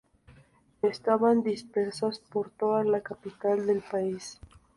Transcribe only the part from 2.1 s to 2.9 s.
por toda